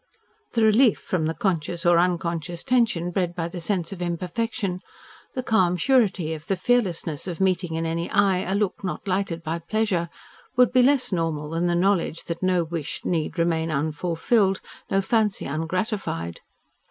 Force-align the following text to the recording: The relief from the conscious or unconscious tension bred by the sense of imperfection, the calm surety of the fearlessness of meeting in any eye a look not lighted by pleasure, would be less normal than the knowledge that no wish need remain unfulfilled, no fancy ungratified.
The 0.53 0.63
relief 0.63 0.97
from 0.97 1.27
the 1.27 1.35
conscious 1.35 1.85
or 1.85 1.99
unconscious 1.99 2.63
tension 2.63 3.11
bred 3.11 3.35
by 3.35 3.47
the 3.47 3.61
sense 3.61 3.91
of 3.91 4.01
imperfection, 4.01 4.79
the 5.35 5.43
calm 5.43 5.77
surety 5.77 6.33
of 6.33 6.47
the 6.47 6.55
fearlessness 6.55 7.27
of 7.27 7.39
meeting 7.39 7.75
in 7.75 7.85
any 7.85 8.09
eye 8.09 8.39
a 8.39 8.55
look 8.55 8.83
not 8.83 9.07
lighted 9.07 9.43
by 9.43 9.59
pleasure, 9.59 10.09
would 10.55 10.71
be 10.73 10.81
less 10.81 11.11
normal 11.11 11.51
than 11.51 11.67
the 11.67 11.75
knowledge 11.75 12.23
that 12.23 12.41
no 12.41 12.63
wish 12.63 13.01
need 13.05 13.37
remain 13.37 13.69
unfulfilled, 13.69 14.59
no 14.89 15.01
fancy 15.01 15.45
ungratified. 15.45 16.41